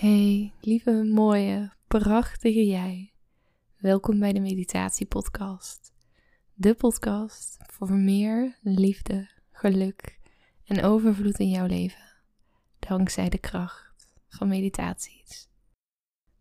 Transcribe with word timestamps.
Hey, 0.00 0.52
lieve, 0.60 1.04
mooie, 1.04 1.72
prachtige 1.86 2.66
jij. 2.66 3.12
Welkom 3.76 4.18
bij 4.18 4.32
de 4.32 4.40
Meditatie 4.40 5.06
Podcast. 5.06 5.92
De 6.54 6.74
podcast 6.74 7.56
voor 7.66 7.92
meer 7.92 8.58
liefde, 8.62 9.30
geluk 9.52 10.18
en 10.64 10.82
overvloed 10.82 11.38
in 11.38 11.48
jouw 11.48 11.66
leven. 11.66 12.12
Dankzij 12.78 13.28
de 13.28 13.38
kracht 13.38 14.08
van 14.28 14.48
meditaties. 14.48 15.48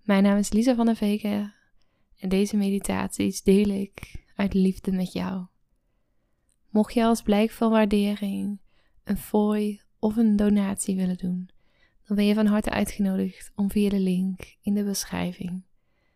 Mijn 0.01 0.23
naam 0.23 0.37
is 0.37 0.51
Lisa 0.51 0.75
van 0.75 0.85
der 0.85 0.95
Veken 0.95 1.53
en 2.17 2.29
deze 2.29 2.57
meditaties 2.57 3.43
deel 3.43 3.69
ik 3.69 4.25
uit 4.35 4.53
liefde 4.53 4.91
met 4.91 5.13
jou. 5.13 5.45
Mocht 6.69 6.93
je 6.93 7.03
als 7.03 7.21
blijk 7.21 7.51
van 7.51 7.71
waardering 7.71 8.59
een 9.03 9.17
fooi 9.17 9.81
of 9.99 10.17
een 10.17 10.35
donatie 10.35 10.95
willen 10.95 11.17
doen, 11.17 11.49
dan 12.05 12.15
ben 12.15 12.25
je 12.25 12.33
van 12.33 12.45
harte 12.45 12.69
uitgenodigd 12.69 13.51
om 13.55 13.71
via 13.71 13.89
de 13.89 13.99
link 13.99 14.57
in 14.61 14.73
de 14.73 14.83
beschrijving 14.83 15.63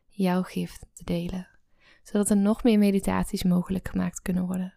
jouw 0.07 0.41
gift 0.41 0.85
te 0.93 1.03
delen, 1.03 1.47
zodat 2.03 2.29
er 2.29 2.37
nog 2.37 2.63
meer 2.63 2.77
meditaties 2.77 3.43
mogelijk 3.43 3.87
gemaakt 3.87 4.21
kunnen 4.21 4.45
worden. 4.45 4.73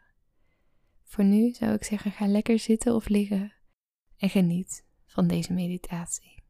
Voor 1.03 1.25
nu 1.25 1.53
zou 1.53 1.73
ik 1.73 1.85
zeggen: 1.85 2.11
ga 2.11 2.27
lekker 2.27 2.59
zitten 2.59 2.95
of 2.95 3.09
liggen 3.09 3.53
en 4.17 4.31
geniet 4.31 4.87
van 5.07 5.27
deze 5.27 5.53
meditatie. 5.53 6.41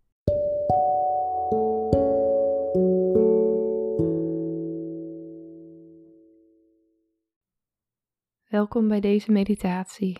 Welkom 8.49 8.88
bij 8.88 9.01
deze 9.01 9.30
meditatie 9.30 10.19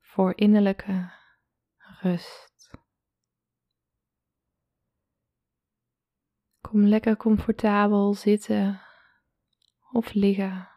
voor 0.00 0.32
innerlijke 0.36 1.12
rust. 2.00 2.49
Kom 6.70 6.86
lekker 6.86 7.16
comfortabel 7.16 8.14
zitten 8.14 8.80
of 9.92 10.12
liggen. 10.12 10.68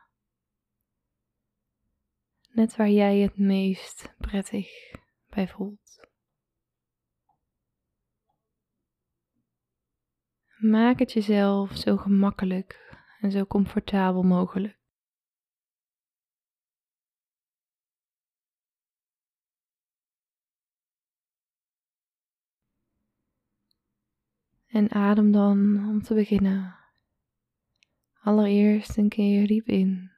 Net 2.50 2.75
waar 2.75 2.89
jij 2.89 3.17
het 3.17 3.38
meest 3.38 4.13
prettig 4.17 4.67
bij 5.30 5.47
voelt. 5.47 6.08
Maak 10.58 11.00
het 11.00 11.11
jezelf 11.11 11.77
zo 11.77 11.97
gemakkelijk 11.97 12.97
en 13.19 13.31
zo 13.31 13.45
comfortabel 13.45 14.23
mogelijk. 14.23 14.83
En 24.73 24.91
adem 24.91 25.31
dan 25.31 25.88
om 25.89 26.02
te 26.02 26.13
beginnen. 26.13 26.75
Allereerst 28.13 28.97
een 28.97 29.09
keer 29.09 29.47
diep 29.47 29.67
in. 29.67 30.11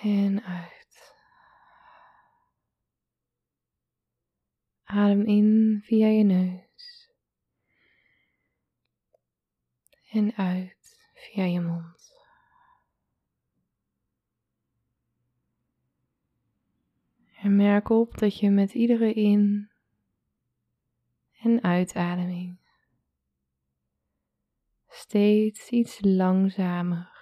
En 0.00 0.44
uit. 0.44 1.14
Adem 4.84 5.22
in 5.22 5.80
via 5.84 6.06
je 6.06 6.24
neus. 6.24 7.10
En 10.10 10.34
uit 10.34 10.98
via 11.14 11.44
je 11.44 11.60
mond. 11.60 12.12
En 17.36 17.56
merk 17.56 17.88
op 17.88 18.18
dat 18.18 18.38
je 18.38 18.50
met 18.50 18.74
iedere 18.74 19.12
in 19.12 19.67
en 21.38 21.62
uitademing. 21.62 22.58
Steeds 24.88 25.68
iets 25.70 25.98
langzamer 26.00 27.16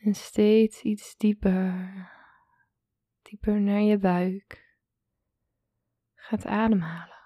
en 0.00 0.14
steeds 0.14 0.82
iets 0.82 1.16
dieper, 1.16 2.10
dieper 3.22 3.60
naar 3.60 3.80
je 3.80 3.98
buik 3.98 4.76
gaat 6.14 6.44
ademhalen. 6.46 7.18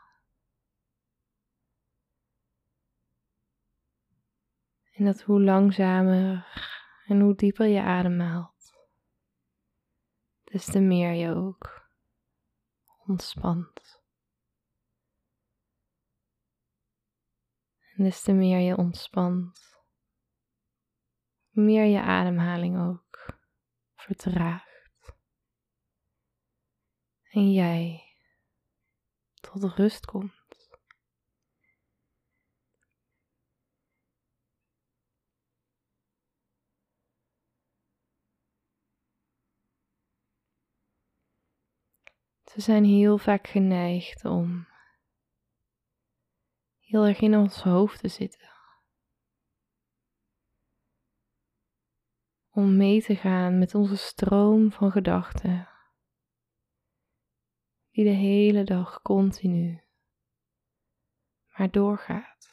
En 4.93 5.05
dat 5.05 5.21
hoe 5.23 5.43
langzamer 5.43 6.47
en 7.07 7.21
hoe 7.21 7.35
dieper 7.35 7.67
je 7.67 7.83
ademhaalt, 7.83 8.75
des 10.45 10.65
te 10.65 10.81
meer 10.81 11.13
je 11.13 11.35
ook 11.35 11.89
ontspant. 13.07 14.04
En 17.97 18.05
des 18.05 18.23
te 18.23 18.33
meer 18.33 18.59
je 18.59 18.77
ontspant, 18.77 19.83
meer 21.51 21.85
je 21.85 22.01
ademhaling 22.01 22.79
ook 22.81 23.35
vertraagt. 23.95 25.15
En 27.31 27.53
jij 27.53 28.03
tot 29.41 29.65
rust 29.65 30.07
komt. 30.07 30.43
We 42.55 42.61
zijn 42.61 42.85
heel 42.85 43.19
vaak 43.19 43.47
geneigd 43.47 44.25
om 44.25 44.67
heel 46.95 47.07
erg 47.07 47.21
in 47.21 47.37
ons 47.37 47.63
hoofd 47.63 48.01
te 48.01 48.09
zitten. 48.09 48.49
Om 52.51 52.77
mee 52.77 53.03
te 53.03 53.17
gaan 53.17 53.59
met 53.59 53.75
onze 53.75 53.97
stroom 53.97 54.73
van 54.73 54.91
gedachten, 54.91 55.69
die 57.91 58.05
de 58.05 58.11
hele 58.11 58.65
dag 58.65 59.03
continu 59.03 59.83
maar 61.47 61.71
doorgaat. 61.71 62.51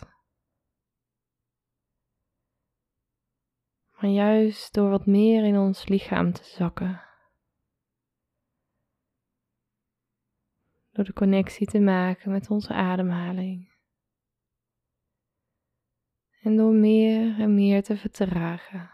Maar 3.92 4.10
juist 4.10 4.74
door 4.74 4.90
wat 4.90 5.06
meer 5.06 5.46
in 5.46 5.58
ons 5.58 5.88
lichaam 5.88 6.34
te 6.34 6.44
zakken, 6.44 7.04
door 10.92 11.06
de 11.06 11.14
connectie 11.14 11.68
te 11.68 11.80
maken 11.80 12.32
met 12.32 12.50
onze 12.50 12.74
ademhaling 12.74 13.71
en 16.42 16.56
door 16.56 16.74
meer 16.74 17.40
en 17.40 17.56
meer 17.56 17.84
te 17.84 17.98
vertragen, 17.98 18.92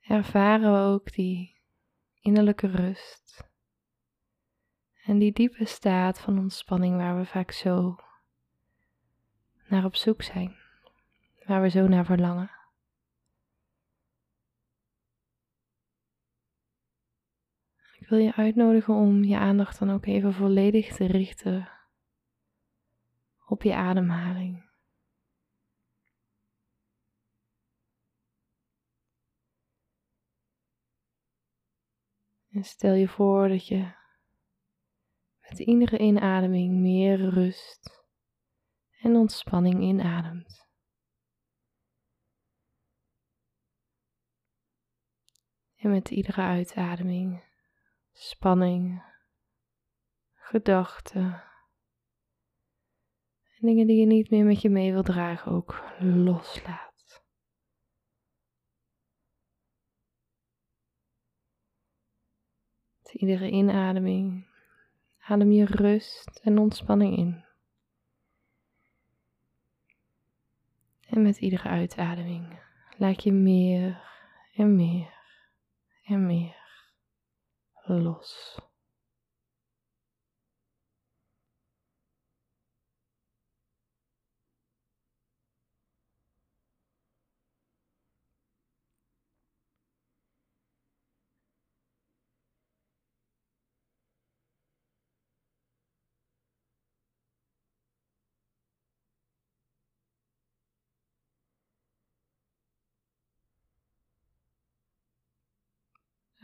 ervaren 0.00 0.72
we 0.72 0.78
ook 0.78 1.12
die 1.12 1.60
innerlijke 2.20 2.66
rust 2.66 3.48
en 5.04 5.18
die 5.18 5.32
diepe 5.32 5.64
staat 5.64 6.20
van 6.20 6.38
ontspanning 6.38 6.96
waar 6.96 7.18
we 7.18 7.24
vaak 7.24 7.50
zo 7.50 7.96
naar 9.68 9.84
op 9.84 9.94
zoek 9.94 10.22
zijn, 10.22 10.56
waar 11.46 11.62
we 11.62 11.68
zo 11.68 11.86
naar 11.86 12.04
verlangen. 12.04 12.50
Ik 17.98 18.08
wil 18.08 18.18
je 18.18 18.34
uitnodigen 18.34 18.94
om 18.94 19.24
je 19.24 19.36
aandacht 19.36 19.78
dan 19.78 19.90
ook 19.90 20.06
even 20.06 20.32
volledig 20.32 20.96
te 20.96 21.06
richten 21.06 21.77
op 23.48 23.62
je 23.62 23.74
ademhaling. 23.74 24.66
En 32.48 32.64
stel 32.64 32.94
je 32.94 33.08
voor 33.08 33.48
dat 33.48 33.66
je 33.66 33.96
met 35.40 35.58
iedere 35.58 35.98
inademing 35.98 36.74
meer 36.74 37.28
rust 37.28 38.06
en 39.00 39.16
ontspanning 39.16 39.82
inademt. 39.82 40.66
En 45.76 45.90
met 45.90 46.10
iedere 46.10 46.40
uitademing 46.42 47.44
spanning, 48.12 49.02
gedachten 50.34 51.47
en 53.60 53.66
dingen 53.66 53.86
die 53.86 54.00
je 54.00 54.06
niet 54.06 54.30
meer 54.30 54.44
met 54.44 54.62
je 54.62 54.70
mee 54.70 54.92
wil 54.92 55.02
dragen 55.02 55.52
ook 55.52 55.84
loslaat. 55.98 57.22
Met 63.02 63.12
iedere 63.12 63.50
inademing 63.50 64.46
adem 65.18 65.52
je 65.52 65.64
rust 65.64 66.40
en 66.42 66.58
ontspanning 66.58 67.16
in. 67.16 67.44
En 71.08 71.22
met 71.22 71.38
iedere 71.38 71.68
uitademing 71.68 72.60
laat 72.96 73.22
je 73.22 73.32
meer 73.32 74.02
en 74.54 74.76
meer 74.76 75.14
en 76.02 76.26
meer 76.26 76.56
los. 77.84 78.58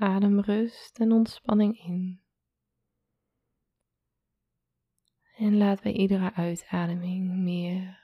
Adem 0.05 0.41
rust 0.41 0.99
en 1.01 1.13
ontspanning 1.13 1.79
in. 1.79 2.23
En 5.37 5.57
laat 5.57 5.83
bij 5.83 5.93
iedere 5.93 6.33
uitademing 6.35 7.37
meer 7.37 8.01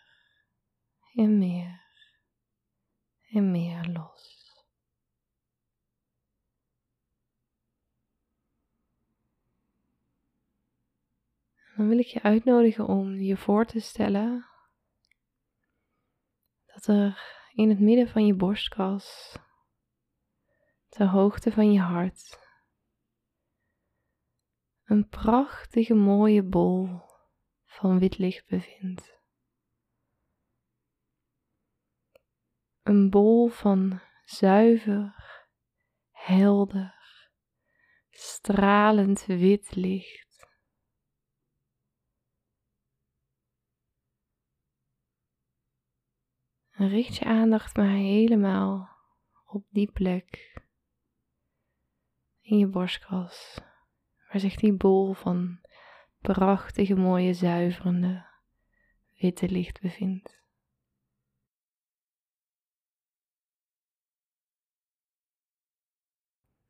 en 1.15 1.39
meer 1.39 1.81
en 3.31 3.51
meer 3.51 3.85
los. 3.93 4.53
Dan 11.77 11.89
wil 11.89 11.99
ik 11.99 12.07
je 12.07 12.23
uitnodigen 12.23 12.87
om 12.87 13.15
je 13.15 13.37
voor 13.37 13.67
te 13.67 13.81
stellen 13.81 14.47
dat 16.67 16.87
er 16.87 17.21
in 17.55 17.69
het 17.69 17.81
midden 17.81 18.09
van 18.09 18.27
je 18.27 18.35
borstkas 18.35 19.37
ter 20.91 21.07
hoogte 21.07 21.53
van 21.53 21.73
je 21.73 21.81
hart. 21.81 22.49
Een 24.85 25.09
prachtige 25.09 25.95
mooie 25.95 26.43
bol 26.43 27.01
van 27.65 27.99
wit 27.99 28.19
licht 28.19 28.47
bevindt. 28.47 29.19
Een 32.83 33.11
bol 33.11 33.49
van 33.49 34.01
zuiver, 34.25 35.15
helder, 36.11 36.95
stralend 38.11 39.27
wit 39.27 39.75
licht. 39.75 40.29
Richt 46.71 47.17
je 47.17 47.25
aandacht 47.25 47.77
maar 47.77 47.95
helemaal 47.95 48.89
op 49.45 49.67
die 49.69 49.93
plek 49.93 50.60
in 52.51 52.59
je 52.59 52.67
borstkas, 52.67 53.59
waar 54.29 54.41
zich 54.41 54.55
die 54.55 54.73
bol 54.73 55.13
van 55.13 55.61
prachtige, 56.19 56.95
mooie, 56.95 57.35
zuiverende, 57.35 58.27
witte 59.19 59.49
licht 59.49 59.81
bevindt. 59.81 60.39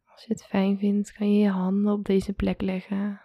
Als 0.05 0.25
je 0.25 0.33
het 0.33 0.45
fijn 0.45 0.79
vindt, 0.79 1.13
kan 1.13 1.33
je 1.33 1.39
je 1.39 1.51
handen 1.51 1.93
op 1.93 2.05
deze 2.05 2.33
plek 2.33 2.61
leggen. 2.61 3.21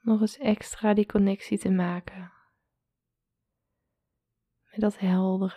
Nog 0.00 0.20
eens 0.20 0.38
extra 0.38 0.94
die 0.94 1.06
connectie 1.06 1.58
te 1.58 1.70
maken 1.70 2.32
met 4.70 4.80
dat 4.80 4.98
heldere, 4.98 5.56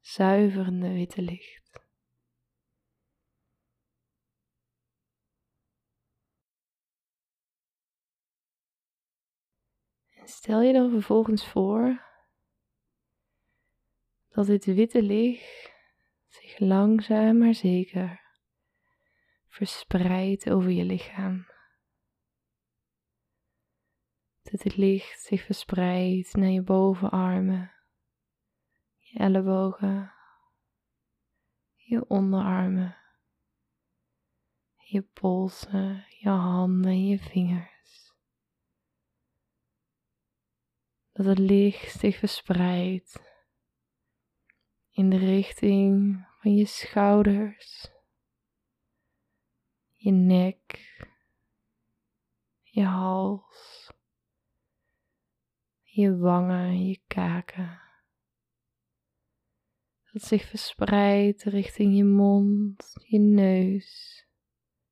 zuiverende 0.00 0.92
witte 0.92 1.22
licht. 1.22 1.83
Stel 10.30 10.60
je 10.62 10.72
dan 10.72 10.90
vervolgens 10.90 11.48
voor 11.48 12.02
dat 14.28 14.46
dit 14.46 14.64
witte 14.64 15.02
licht 15.02 15.72
zich 16.26 16.58
langzaam 16.58 17.38
maar 17.38 17.54
zeker 17.54 18.22
verspreidt 19.48 20.50
over 20.50 20.70
je 20.70 20.84
lichaam. 20.84 21.46
Dat 24.42 24.62
het 24.62 24.76
licht 24.76 25.20
zich 25.20 25.44
verspreidt 25.44 26.34
naar 26.34 26.48
je 26.48 26.62
bovenarmen, 26.62 27.72
je 28.98 29.18
ellebogen, 29.18 30.12
je 31.74 32.08
onderarmen, 32.08 32.96
je 34.74 35.02
polsen, 35.02 36.04
je 36.08 36.28
handen, 36.28 37.06
je 37.06 37.18
vingers. 37.18 37.73
Dat 41.14 41.26
het 41.26 41.38
licht 41.38 41.98
zich 41.98 42.16
verspreidt 42.16 43.22
in 44.90 45.10
de 45.10 45.16
richting 45.16 46.24
van 46.40 46.54
je 46.54 46.66
schouders, 46.66 47.90
je 49.92 50.10
nek, 50.10 50.92
je 52.62 52.84
hals, 52.84 53.90
je 55.82 56.16
wangen, 56.16 56.86
je 56.86 57.00
kaken. 57.06 57.80
Dat 60.12 60.22
zich 60.22 60.44
verspreidt 60.44 61.42
richting 61.42 61.96
je 61.96 62.04
mond, 62.04 62.96
je 63.06 63.18
neus, 63.18 64.20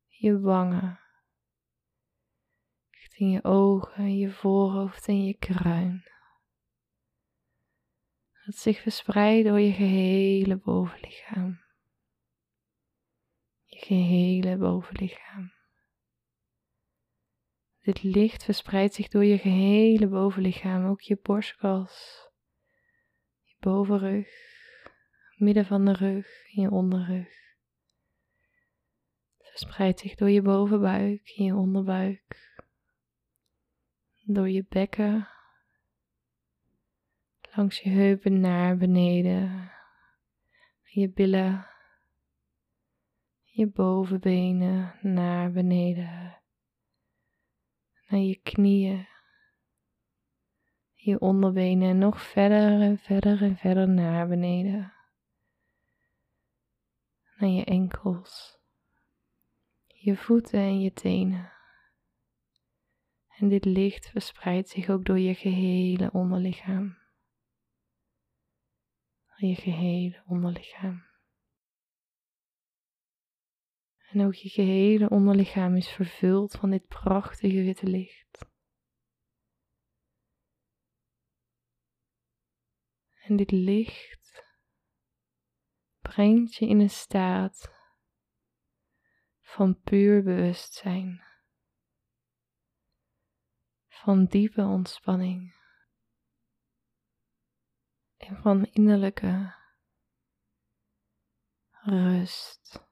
je 0.06 0.40
wangen, 0.40 1.00
richting 2.90 3.32
je 3.32 3.44
ogen, 3.44 4.16
je 4.16 4.30
voorhoofd 4.30 5.08
en 5.08 5.24
je 5.24 5.34
kruin 5.34 6.10
dat 8.44 8.56
zich 8.56 8.80
verspreidt 8.80 9.48
door 9.48 9.60
je 9.60 9.72
gehele 9.72 10.56
bovenlichaam. 10.56 11.60
Je 13.64 13.78
gehele 13.78 14.56
bovenlichaam. 14.56 15.52
Dit 17.80 18.02
licht 18.02 18.44
verspreidt 18.44 18.94
zich 18.94 19.08
door 19.08 19.24
je 19.24 19.38
gehele 19.38 20.08
bovenlichaam, 20.08 20.86
ook 20.86 21.00
je 21.00 21.18
borstkas, 21.22 22.28
je 23.42 23.56
bovenrug, 23.60 24.28
midden 25.36 25.66
van 25.66 25.84
de 25.84 25.92
rug 25.92 26.26
je 26.50 26.70
onderrug. 26.70 27.40
Het 29.36 29.48
verspreidt 29.48 30.00
zich 30.00 30.14
door 30.14 30.30
je 30.30 30.42
bovenbuik 30.42 31.32
en 31.36 31.44
je 31.44 31.54
onderbuik, 31.54 32.54
door 34.24 34.48
je 34.48 34.64
bekken 34.68 35.31
langs 37.56 37.80
je 37.80 37.90
heupen 37.90 38.40
naar 38.40 38.76
beneden, 38.76 39.72
je 40.82 41.10
billen, 41.10 41.66
je 43.42 43.66
bovenbenen 43.66 44.94
naar 45.00 45.52
beneden, 45.52 46.40
naar 48.08 48.20
je 48.20 48.36
knieën, 48.42 49.06
je 50.92 51.20
onderbenen 51.20 51.88
en 51.88 51.98
nog 51.98 52.22
verder 52.22 52.80
en 52.80 52.98
verder 52.98 53.42
en 53.42 53.56
verder 53.56 53.88
naar 53.88 54.28
beneden, 54.28 54.92
naar 57.38 57.50
je 57.50 57.64
enkels, 57.64 58.58
je 59.86 60.16
voeten 60.16 60.60
en 60.60 60.80
je 60.80 60.92
tenen. 60.92 61.52
En 63.36 63.48
dit 63.48 63.64
licht 63.64 64.10
verspreidt 64.10 64.68
zich 64.68 64.88
ook 64.88 65.04
door 65.04 65.18
je 65.18 65.34
gehele 65.34 66.10
onderlichaam 66.12 67.00
je 69.48 69.54
gehele 69.54 70.22
onderlichaam. 70.26 71.10
En 74.10 74.26
ook 74.26 74.34
je 74.34 74.48
gehele 74.48 75.08
onderlichaam 75.08 75.76
is 75.76 75.88
vervuld 75.88 76.52
van 76.52 76.70
dit 76.70 76.86
prachtige 76.86 77.62
witte 77.62 77.86
licht. 77.86 78.38
En 83.22 83.36
dit 83.36 83.50
licht 83.50 84.44
brengt 85.98 86.54
je 86.54 86.66
in 86.66 86.80
een 86.80 86.90
staat 86.90 87.72
van 89.40 89.80
puur 89.80 90.22
bewustzijn, 90.22 91.22
van 93.88 94.24
diepe 94.24 94.62
ontspanning 94.62 95.61
en 98.22 98.36
van 98.36 98.64
innerlijke 98.64 99.54
rust. 101.70 102.90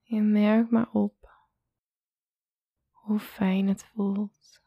Je 0.00 0.20
merkt 0.20 0.70
maar 0.70 0.90
op 0.90 1.30
hoe 2.90 3.18
fijn 3.18 3.68
het 3.68 3.84
voelt 3.84 4.62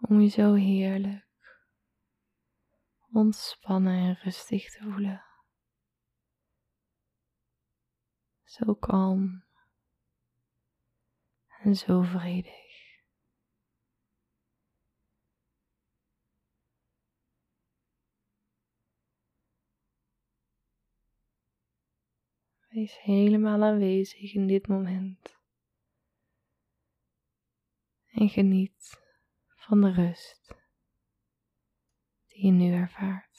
om 0.00 0.20
je 0.20 0.28
zo 0.28 0.54
heerlijk 0.54 1.28
ontspannen 3.12 3.98
en 3.98 4.14
rustig 4.14 4.70
te 4.70 4.82
voelen. 4.82 5.24
Zo 8.42 8.74
kalm 8.74 9.44
en 11.62 11.76
zo 11.76 12.02
vredig. 12.02 12.58
Wees 22.68 23.00
helemaal 23.00 23.62
aanwezig 23.62 24.34
in 24.34 24.46
dit 24.46 24.66
moment. 24.66 25.38
En 28.10 28.28
geniet 28.28 29.00
van 29.46 29.80
de 29.80 29.92
rust 29.92 30.54
die 32.26 32.46
je 32.46 32.52
nu 32.52 32.72
ervaart. 32.72 33.29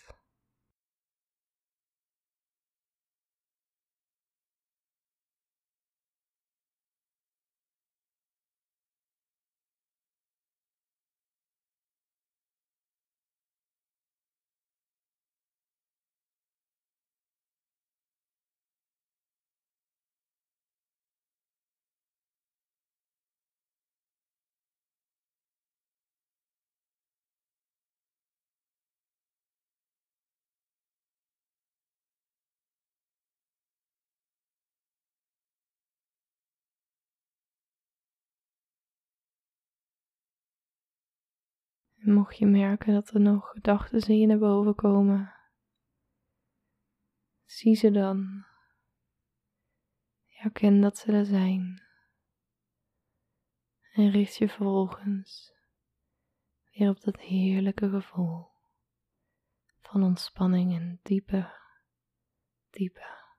En 42.02 42.14
mocht 42.14 42.38
je 42.38 42.46
merken 42.46 42.94
dat 42.94 43.10
er 43.10 43.20
nog 43.20 43.50
gedachten 43.50 44.08
in 44.08 44.20
je 44.20 44.28
naar 44.28 44.38
boven 44.38 44.76
komen, 44.76 45.34
zie 47.46 47.76
ze 47.76 47.92
dan. 47.92 48.46
Herken 50.26 50.82
dat 50.82 50.98
ze 50.98 51.12
er 51.12 51.26
zijn. 51.26 51.84
En 53.92 54.10
richt 54.10 54.36
je 54.36 54.50
vervolgens 54.50 55.54
weer 56.72 56.90
op 56.90 57.02
dat 57.02 57.20
heerlijke 57.20 57.90
gevoel 57.90 58.50
van 59.82 60.04
ontspanning 60.04 60.76
en 60.76 61.00
diepe, 61.04 61.54
diepe, 62.70 63.36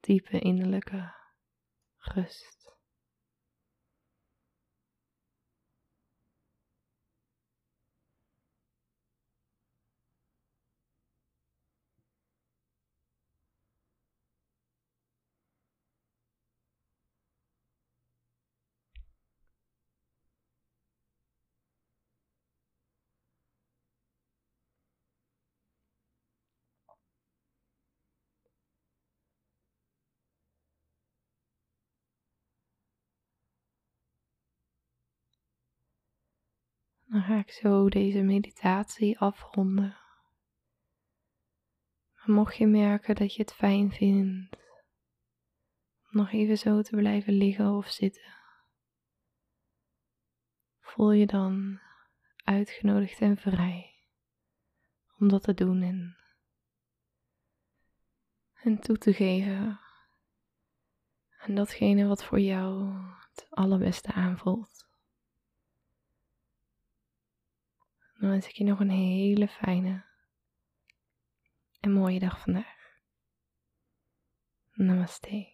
diepe 0.00 0.38
innerlijke 0.38 1.14
rust. 1.96 2.63
Dan 37.14 37.22
ga 37.22 37.38
ik 37.38 37.50
zo 37.50 37.88
deze 37.88 38.22
meditatie 38.22 39.18
afronden. 39.18 39.96
Maar 42.14 42.34
mocht 42.36 42.56
je 42.56 42.66
merken 42.66 43.14
dat 43.14 43.34
je 43.34 43.42
het 43.42 43.52
fijn 43.52 43.92
vindt 43.92 44.56
om 46.10 46.18
nog 46.18 46.32
even 46.32 46.58
zo 46.58 46.82
te 46.82 46.96
blijven 46.96 47.32
liggen 47.32 47.70
of 47.70 47.86
zitten, 47.86 48.34
voel 50.80 51.12
je 51.12 51.26
dan 51.26 51.80
uitgenodigd 52.44 53.20
en 53.20 53.36
vrij 53.36 53.94
om 55.18 55.28
dat 55.28 55.42
te 55.42 55.54
doen 55.54 55.82
en, 55.82 56.16
en 58.54 58.78
toe 58.78 58.98
te 58.98 59.12
geven 59.12 59.80
aan 61.38 61.54
datgene 61.54 62.06
wat 62.06 62.24
voor 62.24 62.40
jou 62.40 62.94
het 63.30 63.46
allerbeste 63.50 64.12
aanvoelt. 64.12 64.93
Dan 68.24 68.32
wens 68.32 68.48
ik 68.48 68.54
je 68.54 68.64
nog 68.64 68.80
een 68.80 68.90
hele 68.90 69.48
fijne 69.48 70.04
en 71.80 71.92
mooie 71.92 72.18
dag 72.18 72.40
vandaag. 72.40 73.00
Namaste. 74.72 75.53